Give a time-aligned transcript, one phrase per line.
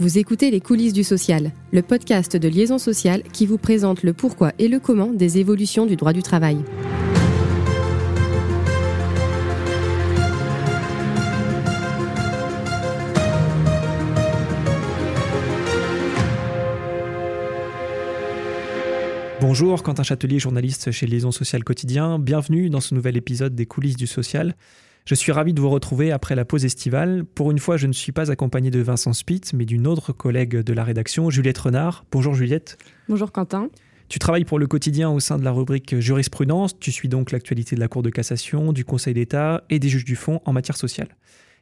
[0.00, 4.12] Vous écoutez Les coulisses du social, le podcast de Liaison sociale qui vous présente le
[4.12, 6.58] pourquoi et le comment des évolutions du droit du travail.
[19.40, 22.20] Bonjour, Quentin Châtelier, journaliste chez Liaison sociale quotidien.
[22.20, 24.54] Bienvenue dans ce nouvel épisode des coulisses du social.
[25.08, 27.24] Je suis ravi de vous retrouver après la pause estivale.
[27.24, 30.58] Pour une fois, je ne suis pas accompagné de Vincent Spitz, mais d'une autre collègue
[30.58, 32.04] de la rédaction, Juliette Renard.
[32.12, 32.76] Bonjour Juliette.
[33.08, 33.70] Bonjour Quentin.
[34.10, 36.78] Tu travailles pour le quotidien au sein de la rubrique jurisprudence.
[36.78, 40.04] Tu suis donc l'actualité de la Cour de cassation, du Conseil d'État et des juges
[40.04, 41.16] du fond en matière sociale.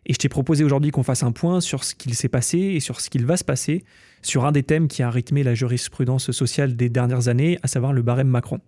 [0.06, 2.80] Et je t'ai proposé aujourd'hui qu'on fasse un point sur ce qu'il s'est passé et
[2.80, 3.84] sur ce qu'il va se passer
[4.22, 7.92] sur un des thèmes qui a rythmé la jurisprudence sociale des dernières années, à savoir
[7.92, 8.58] le barème Macron.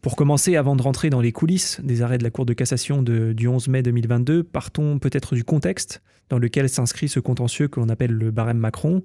[0.00, 3.02] Pour commencer, avant de rentrer dans les coulisses des arrêts de la Cour de cassation
[3.02, 7.88] du 11 mai 2022, partons peut-être du contexte dans lequel s'inscrit ce contentieux que l'on
[7.88, 9.02] appelle le barème Macron.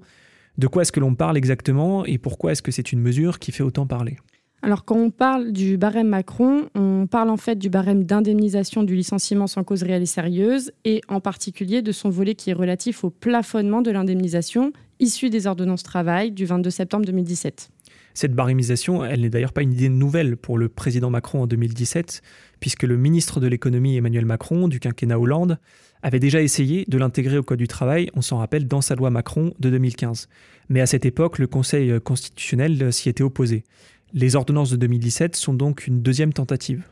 [0.56, 3.50] De quoi est-ce que l'on parle exactement et pourquoi est-ce que c'est une mesure qui
[3.50, 4.18] fait autant parler?
[4.62, 8.94] Alors quand on parle du barème Macron, on parle en fait du barème d'indemnisation du
[8.94, 13.02] licenciement sans cause réelle et sérieuse, et en particulier de son volet qui est relatif
[13.02, 17.70] au plafonnement de l'indemnisation issu des ordonnances travail du 22 septembre 2017.
[18.14, 22.22] Cette barémisation, elle n'est d'ailleurs pas une idée nouvelle pour le président Macron en 2017,
[22.60, 25.58] puisque le ministre de l'économie Emmanuel Macron, du quinquennat Hollande,
[26.02, 29.10] avait déjà essayé de l'intégrer au Code du travail, on s'en rappelle, dans sa loi
[29.10, 30.28] Macron de 2015.
[30.68, 33.64] Mais à cette époque, le Conseil constitutionnel s'y était opposé.
[34.12, 36.84] Les ordonnances de 2017 sont donc une deuxième tentative.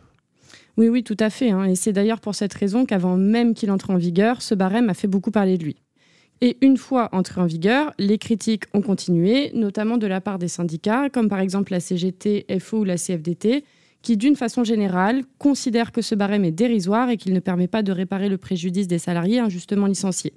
[0.76, 1.50] Oui, oui, tout à fait.
[1.50, 1.64] Hein.
[1.64, 4.94] Et c'est d'ailleurs pour cette raison qu'avant même qu'il entre en vigueur, ce barème a
[4.94, 5.76] fait beaucoup parler de lui.
[6.44, 10.48] Et une fois entré en vigueur, les critiques ont continué, notamment de la part des
[10.48, 13.62] syndicats, comme par exemple la CGT, FO ou la CFDT,
[14.02, 17.84] qui d'une façon générale considèrent que ce barème est dérisoire et qu'il ne permet pas
[17.84, 20.34] de réparer le préjudice des salariés injustement licenciés.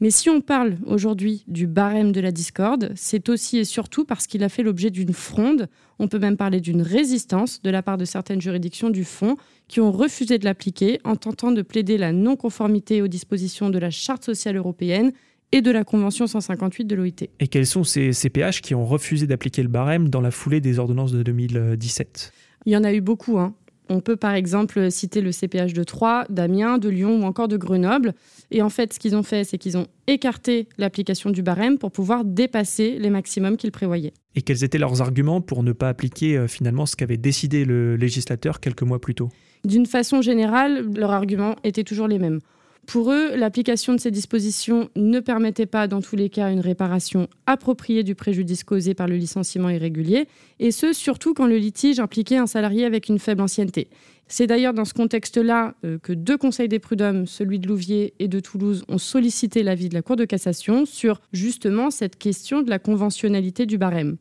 [0.00, 4.26] Mais si on parle aujourd'hui du barème de la discorde, c'est aussi et surtout parce
[4.26, 7.98] qu'il a fait l'objet d'une fronde, on peut même parler d'une résistance de la part
[7.98, 9.36] de certaines juridictions du fond
[9.68, 13.90] qui ont refusé de l'appliquer en tentant de plaider la non-conformité aux dispositions de la
[13.90, 15.12] Charte sociale européenne
[15.52, 17.28] et de la Convention 158 de l'OIT.
[17.38, 20.78] Et quels sont ces CPH qui ont refusé d'appliquer le barème dans la foulée des
[20.78, 22.32] ordonnances de 2017
[22.66, 23.38] Il y en a eu beaucoup.
[23.38, 23.54] Hein.
[23.88, 27.58] On peut par exemple citer le CPH de Troyes, d'Amiens, de Lyon ou encore de
[27.58, 28.14] Grenoble.
[28.50, 31.92] Et en fait, ce qu'ils ont fait, c'est qu'ils ont écarté l'application du barème pour
[31.92, 34.14] pouvoir dépasser les maximums qu'ils prévoyaient.
[34.34, 37.96] Et quels étaient leurs arguments pour ne pas appliquer euh, finalement ce qu'avait décidé le
[37.96, 39.28] législateur quelques mois plus tôt?
[39.66, 42.40] D'une façon générale, leurs arguments étaient toujours les mêmes.
[42.86, 47.28] Pour eux, l'application de ces dispositions ne permettait pas, dans tous les cas, une réparation
[47.46, 50.26] appropriée du préjudice causé par le licenciement irrégulier,
[50.58, 53.88] et ce, surtout quand le litige impliquait un salarié avec une faible ancienneté.
[54.26, 58.28] C'est d'ailleurs dans ce contexte-là euh, que deux conseils des prud'hommes, celui de Louviers et
[58.28, 62.70] de Toulouse, ont sollicité l'avis de la Cour de cassation sur justement cette question de
[62.70, 64.16] la conventionnalité du barème.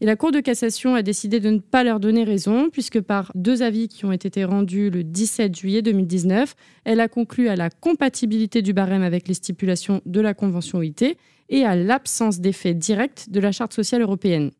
[0.00, 3.30] Et la Cour de cassation a décidé de ne pas leur donner raison, puisque par
[3.34, 7.70] deux avis qui ont été rendus le 17 juillet 2019, elle a conclu à la
[7.70, 11.16] compatibilité du barème avec les stipulations de la Convention OIT
[11.48, 14.50] et à l'absence d'effet direct de la Charte sociale européenne.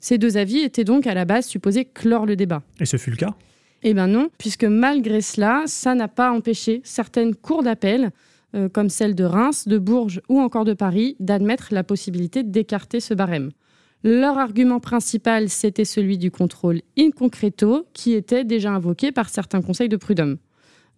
[0.00, 2.62] Ces deux avis étaient donc à la base supposés clore le débat.
[2.80, 3.34] Et ce fut le cas?
[3.84, 8.10] Eh bien non, puisque malgré cela, ça n'a pas empêché certaines cours d'appel,
[8.54, 13.00] euh, comme celle de Reims, de Bourges ou encore de Paris, d'admettre la possibilité d'écarter
[13.00, 13.50] ce barème.
[14.04, 19.62] Leur argument principal, c'était celui du contrôle in concreto, qui était déjà invoqué par certains
[19.62, 20.38] conseils de prud'homme.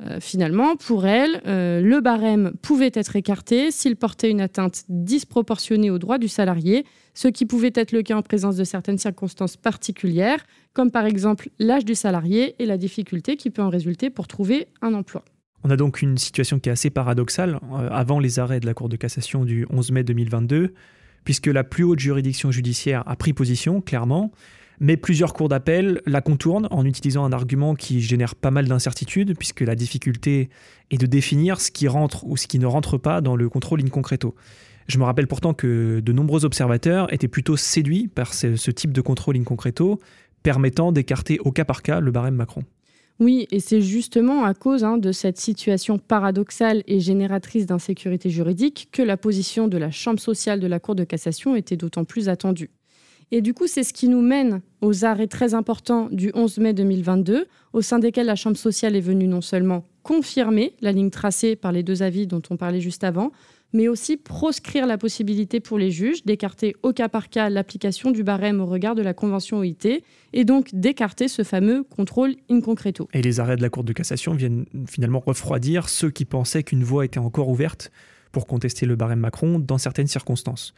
[0.03, 5.91] Euh, finalement, pour elle, euh, le barème pouvait être écarté s'il portait une atteinte disproportionnée
[5.91, 6.85] aux droits du salarié,
[7.15, 11.49] ce qui pouvait être le cas en présence de certaines circonstances particulières, comme par exemple
[11.61, 15.25] l'âge du salarié et la difficulté qui peut en résulter pour trouver un emploi.
[15.63, 17.61] On a donc une situation qui est assez paradoxale.
[17.73, 20.75] Euh, avant les arrêts de la Cour de cassation du 11 mai 2022,
[21.25, 24.31] puisque la plus haute juridiction judiciaire a pris position, clairement,
[24.81, 29.37] mais plusieurs cours d'appel la contournent en utilisant un argument qui génère pas mal d'incertitudes,
[29.37, 30.49] puisque la difficulté
[30.91, 33.81] est de définir ce qui rentre ou ce qui ne rentre pas dans le contrôle
[33.81, 34.35] in concreto.
[34.87, 39.01] Je me rappelle pourtant que de nombreux observateurs étaient plutôt séduits par ce, type de
[39.01, 40.01] contrôle in concreto,
[40.43, 42.65] permettant d'écarter au cas par cas le barème Macron.
[43.21, 48.89] Oui, et c'est justement à cause hein, de cette situation paradoxale et génératrice d'insécurité juridique
[48.91, 52.29] que la position de la Chambre sociale de la Cour de cassation était d'autant plus
[52.29, 52.71] attendue.
[53.31, 56.73] Et du coup, c'est ce qui nous mène aux arrêts très importants du 11 mai
[56.73, 61.57] 2022, au sein desquels la Chambre sociale est venue non seulement confirmer la ligne tracée
[61.57, 63.33] par les deux avis dont on parlait juste avant,
[63.73, 68.23] mais aussi proscrire la possibilité pour les juges d'écarter au cas par cas l'application du
[68.23, 73.09] barème au regard de la Convention OIT et donc d'écarter ce fameux contrôle in concreto.
[73.13, 76.85] Et les arrêts de la Cour de cassation viennent finalement refroidir ceux qui pensaient qu'une
[76.85, 77.91] voie était encore ouverte
[78.31, 80.75] pour contester le barème Macron dans certaines circonstances.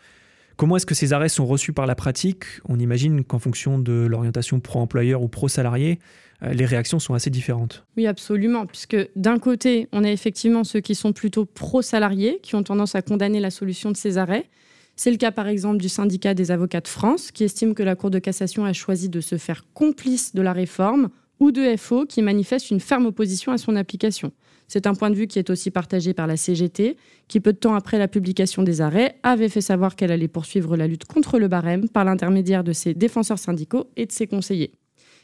[0.57, 2.45] Comment est-ce que ces arrêts sont reçus par la pratique?
[2.67, 5.99] On imagine qu'en fonction de l'orientation pro-employeur ou pro-salarié,
[6.43, 7.85] euh, les réactions sont assez différentes.
[7.99, 12.63] Oui, absolument, puisque d'un côté, on a effectivement ceux qui sont plutôt pro-salariés, qui ont
[12.63, 14.49] tendance à condamner la solution de ces arrêts.
[14.97, 17.95] C'est le cas par exemple du syndicat des avocats de France, qui estime que la
[17.95, 22.07] Cour de cassation a choisi de se faire complice de la réforme, ou de FO,
[22.07, 24.33] qui manifeste une ferme opposition à son application.
[24.69, 26.97] C'est un point de vue qui est aussi partagé par la CGT,
[27.29, 30.77] qui peu de temps après la publication des arrêts avait fait savoir qu'elle allait poursuivre
[30.77, 34.73] la lutte contre le barème par l'intermédiaire de ses défenseurs syndicaux et de ses conseillers.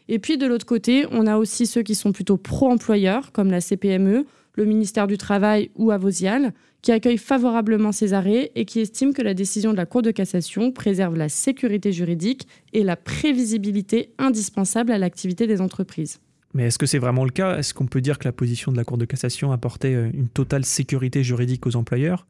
[0.08, 3.60] Et puis de l'autre côté, on a aussi ceux qui sont plutôt pro-employeurs, comme la
[3.60, 6.52] CPME, le ministère du Travail ou Avosial,
[6.82, 10.10] qui accueillent favorablement ces arrêts et qui estiment que la décision de la Cour de
[10.10, 16.20] cassation préserve la sécurité juridique et la prévisibilité indispensable à l'activité des entreprises.
[16.54, 17.58] Mais est-ce que c'est vraiment le cas?
[17.58, 20.28] Est-ce qu'on peut dire que la position de la Cour de cassation apportait euh, une
[20.28, 22.26] totale sécurité juridique aux employeurs?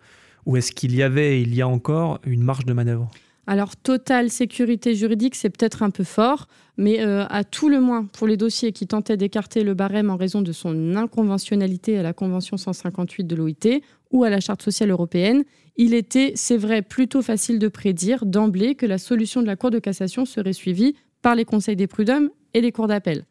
[0.47, 3.11] Ou est-ce qu'il y avait et il y a encore une marge de manœuvre?
[3.49, 6.47] Alors, totale sécurité juridique, c'est peut-être un peu fort,
[6.77, 10.17] mais euh, à tout le moins, pour les dossiers qui tentaient d'écarter le barème en
[10.17, 13.83] raison de son inconventionnalité à la Convention 158 de l'OIT
[14.13, 15.43] ou à la Charte sociale européenne,
[15.77, 19.73] il était, c'est vrai, plutôt facile de prédire d'emblée que la solution de la Cour
[19.73, 23.25] de cassation serait suivie par les conseils des prud'hommes et les cours d'appel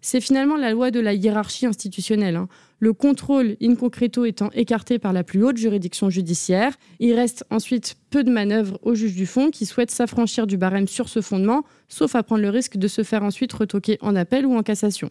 [0.00, 2.36] c'est finalement la loi de la hiérarchie institutionnelle.
[2.36, 2.48] Hein.
[2.80, 7.96] Le contrôle in concreto étant écarté par la plus haute juridiction judiciaire, il reste ensuite
[8.10, 11.64] peu de manœuvres au juge du fond qui souhaite s'affranchir du barème sur ce fondement,
[11.88, 15.10] sauf à prendre le risque de se faire ensuite retoquer en appel ou en cassation.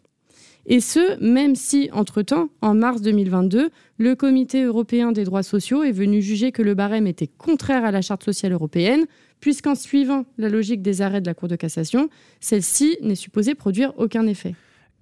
[0.70, 5.94] Et ce, même si, entre-temps, en mars 2022, le Comité européen des droits sociaux est
[5.94, 9.06] venu juger que le barème était contraire à la Charte sociale européenne,
[9.40, 12.10] puisqu'en suivant la logique des arrêts de la Cour de cassation,
[12.42, 14.56] celle-ci n'est supposée produire aucun effet.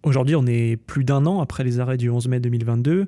[0.05, 3.07] Aujourd'hui, on est plus d'un an après les arrêts du 11 mai 2022.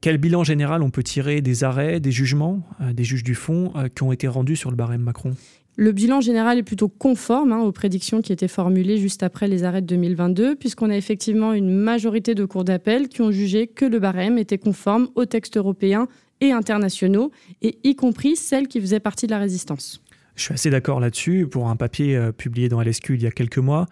[0.00, 3.72] Quel bilan général on peut tirer des arrêts, des jugements, euh, des juges du fond
[3.76, 5.36] euh, qui ont été rendus sur le barème Macron?
[5.76, 9.62] Le bilan général est plutôt conforme hein, aux prédictions qui étaient formulées juste après les
[9.62, 13.84] arrêts de 2022, puisqu'on a effectivement une majorité de cours d'appel qui ont jugé que
[13.84, 16.08] le barème était conforme aux textes européens
[16.40, 17.30] et internationaux,
[17.62, 20.02] et y compris celles qui faisaient partie de la résistance.
[20.34, 21.46] Je suis assez d'accord là-dessus.
[21.46, 23.86] Pour un papier euh, publié dans LSQ il y a quelques mois,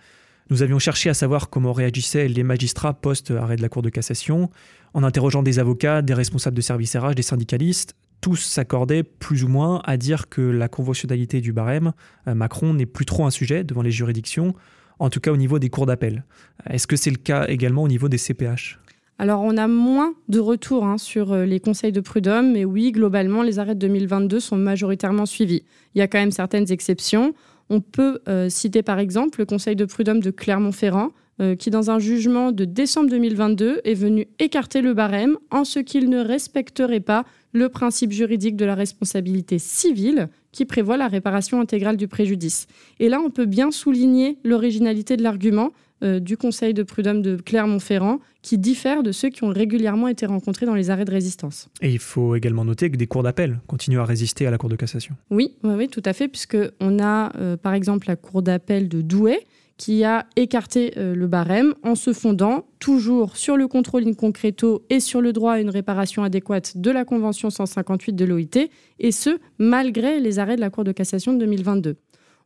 [0.50, 4.50] nous avions cherché à savoir comment réagissaient les magistrats post-arrêt de la Cour de cassation,
[4.94, 7.94] en interrogeant des avocats, des responsables de services RH, des syndicalistes.
[8.20, 11.92] Tous s'accordaient plus ou moins à dire que la conventionnalité du barème,
[12.26, 14.54] euh, Macron n'est plus trop un sujet devant les juridictions,
[14.98, 16.24] en tout cas au niveau des cours d'appel.
[16.68, 18.78] Est-ce que c'est le cas également au niveau des CPH
[19.22, 22.90] alors, on a moins de retours hein, sur euh, les conseils de prud'homme, mais oui,
[22.90, 25.62] globalement, les arrêts de 2022 sont majoritairement suivis.
[25.94, 27.34] Il y a quand même certaines exceptions.
[27.70, 31.90] On peut euh, citer par exemple le Conseil de prud'homme de Clermont-Ferrand, euh, qui dans
[31.90, 37.00] un jugement de décembre 2022 est venu écarter le barème en ce qu'il ne respecterait
[37.00, 42.66] pas le principe juridique de la responsabilité civile qui prévoit la réparation intégrale du préjudice.
[42.98, 45.70] Et là, on peut bien souligner l'originalité de l'argument
[46.02, 50.66] du Conseil de prud'homme de Clermont-Ferrand, qui diffère de ceux qui ont régulièrement été rencontrés
[50.66, 51.68] dans les arrêts de résistance.
[51.82, 54.68] Et il faut également noter que des cours d'appel continuent à résister à la Cour
[54.68, 55.14] de cassation.
[55.30, 59.46] Oui, oui, tout à fait, puisqu'on a euh, par exemple la Cour d'appel de Douai,
[59.76, 64.84] qui a écarté euh, le barème en se fondant toujours sur le contrôle in concreto
[64.90, 68.68] et sur le droit à une réparation adéquate de la Convention 158 de l'OIT,
[68.98, 71.96] et ce, malgré les arrêts de la Cour de cassation de 2022.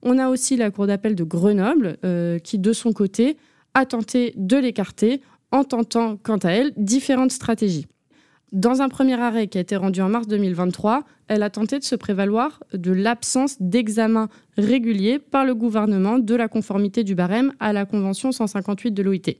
[0.04, 3.38] On a aussi la Cour d'appel de Grenoble euh, qui, de son côté,
[3.72, 7.86] a tenté de l'écarter en tentant, quant à elle, différentes stratégies.
[8.52, 11.84] Dans un premier arrêt qui a été rendu en mars 2023, elle a tenté de
[11.84, 17.72] se prévaloir de l'absence d'examen régulier par le gouvernement de la conformité du barème à
[17.72, 19.38] la Convention 158 de l'OIT.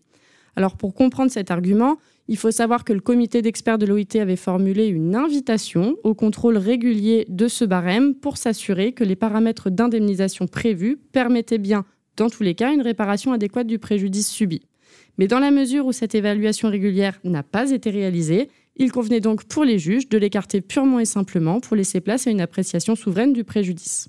[0.57, 4.37] Alors pour comprendre cet argument, il faut savoir que le comité d'experts de l'OIT avait
[4.37, 10.47] formulé une invitation au contrôle régulier de ce barème pour s'assurer que les paramètres d'indemnisation
[10.47, 11.85] prévus permettaient bien,
[12.17, 14.63] dans tous les cas, une réparation adéquate du préjudice subi.
[15.19, 19.45] Mais dans la mesure où cette évaluation régulière n'a pas été réalisée, il convenait donc
[19.45, 23.33] pour les juges de l'écarter purement et simplement pour laisser place à une appréciation souveraine
[23.33, 24.09] du préjudice.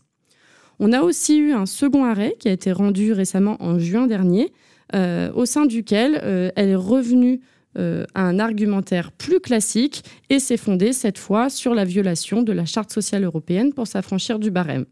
[0.80, 4.52] On a aussi eu un second arrêt qui a été rendu récemment en juin dernier,
[4.94, 7.42] euh, au sein duquel euh, elle est revenue
[7.78, 12.66] euh, un argumentaire plus classique et s'est fondée cette fois sur la violation de la
[12.66, 14.86] Charte sociale européenne pour s'affranchir du barème.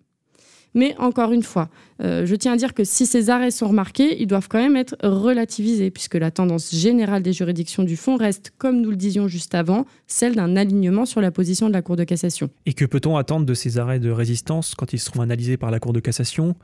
[0.75, 4.25] Mais encore une fois, je tiens à dire que si ces arrêts sont remarqués, ils
[4.25, 8.81] doivent quand même être relativisés, puisque la tendance générale des juridictions du fond reste, comme
[8.81, 12.03] nous le disions juste avant, celle d'un alignement sur la position de la Cour de
[12.03, 12.49] cassation.
[12.65, 15.79] Et que peut-on attendre de ces arrêts de résistance quand ils seront analysés par la
[15.79, 16.55] Cour de cassation?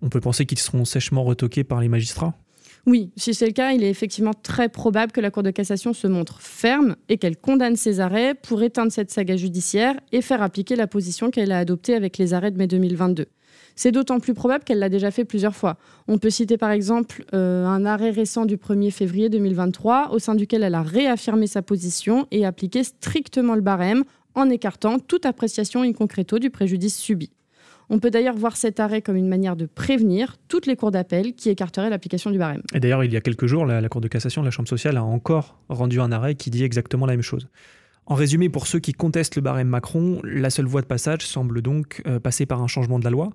[0.00, 2.34] On peut penser qu'ils seront sèchement retoqués par les magistrats?
[2.86, 5.92] Oui, si c'est le cas, il est effectivement très probable que la Cour de cassation
[5.92, 10.42] se montre ferme et qu'elle condamne ces arrêts pour éteindre cette saga judiciaire et faire
[10.42, 13.26] appliquer la position qu'elle a adoptée avec les arrêts de mai 2022.
[13.76, 15.76] C'est d'autant plus probable qu'elle l'a déjà fait plusieurs fois.
[16.08, 20.34] On peut citer par exemple euh, un arrêt récent du 1er février 2023 au sein
[20.34, 25.82] duquel elle a réaffirmé sa position et appliqué strictement le barème en écartant toute appréciation
[25.82, 27.30] in concreto du préjudice subi.
[27.92, 31.34] On peut d'ailleurs voir cet arrêt comme une manière de prévenir toutes les cours d'appel
[31.34, 32.62] qui écarteraient l'application du barème.
[32.72, 35.02] Et d'ailleurs, il y a quelques jours, la, Cour de cassation, la Chambre sociale, a
[35.02, 37.48] encore rendu un arrêt qui dit exactement la même chose.
[38.06, 41.62] En résumé, pour ceux qui contestent le barème Macron, la seule voie de passage semble
[41.62, 43.30] donc euh, passer par un changement de la loi.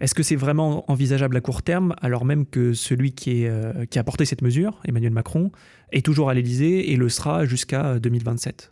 [0.00, 3.98] Est-ce que c'est vraiment envisageable à court terme, alors même que celui qui, euh, qui
[3.98, 5.52] a porté cette mesure, Emmanuel Macron,
[5.92, 8.71] est toujours à l'Élysée et le sera jusqu'à 2027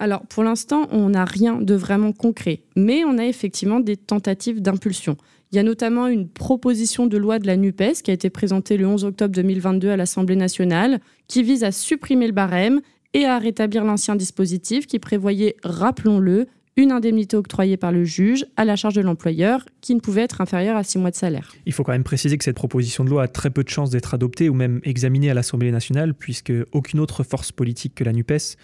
[0.00, 4.62] alors, pour l'instant, on n'a rien de vraiment concret, mais on a effectivement des tentatives
[4.62, 5.18] d'impulsion.
[5.52, 8.78] Il y a notamment une proposition de loi de la NUPES qui a été présentée
[8.78, 12.80] le 11 octobre 2022 à l'Assemblée nationale, qui vise à supprimer le barème
[13.12, 18.64] et à rétablir l'ancien dispositif qui prévoyait, rappelons-le, une indemnité octroyée par le juge à
[18.64, 21.52] la charge de l'employeur qui ne pouvait être inférieure à six mois de salaire.
[21.66, 23.90] Il faut quand même préciser que cette proposition de loi a très peu de chances
[23.90, 28.14] d'être adoptée ou même examinée à l'Assemblée nationale puisque aucune autre force politique que la
[28.14, 28.56] NUPES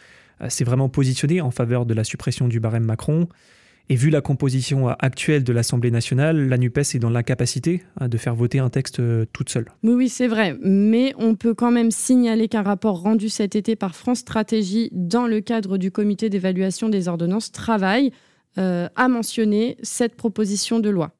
[0.49, 3.29] s'est vraiment positionnée en faveur de la suppression du barème Macron.
[3.89, 8.17] Et vu la composition actuelle de l'Assemblée nationale, la NUPES est dans l'incapacité hein, de
[8.17, 9.67] faire voter un texte euh, toute seule.
[9.85, 10.57] Oui, oui, c'est vrai.
[10.61, 15.29] Mais on peut quand même signaler qu'un rapport rendu cet été par France Stratégie dans
[15.29, 18.11] le cadre du comité d'évaluation des ordonnances travaille
[18.59, 21.13] euh, a mentionné cette proposition de loi.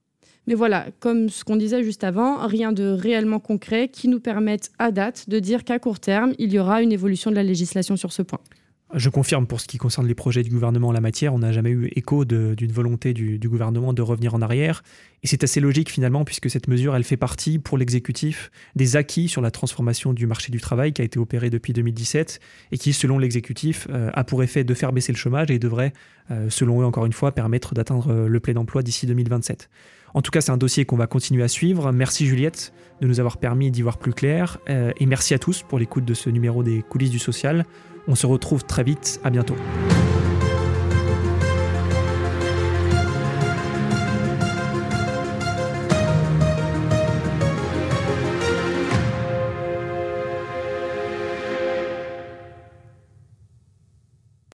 [0.49, 4.71] Mais voilà, comme ce qu'on disait juste avant, rien de réellement concret qui nous permette
[4.79, 7.97] à date de dire qu'à court terme, il y aura une évolution de la législation
[7.97, 8.41] sur ce point.
[8.95, 11.51] Je confirme pour ce qui concerne les projets du gouvernement en la matière, on n'a
[11.51, 14.85] jamais eu écho d'une volonté du, gouvernement de revenir en arrière.
[15.25, 19.27] Et c'est assez logique finalement, puisque cette mesure, elle fait partie pour l'exécutif des acquis
[19.27, 22.39] sur la transformation du marché du travail qui a été opérée depuis 2017
[22.71, 25.93] et qui, selon l'exécutif, euh, a pour effet de faire baisser le chômage et devrait,
[26.31, 29.69] euh, selon eux encore une fois, permettre d'atteindre euh, le plein emploi d'ici 2027.
[30.15, 31.91] En tout cas, c'est un dossier qu'on va continuer à suivre.
[31.91, 34.59] Merci Juliette de nous avoir permis d'y voir plus clair.
[34.69, 37.67] et merci à tous pour l'écoute de ce numéro des coulisses du social.
[38.09, 39.57] On se retrouve très vite, à bientôt.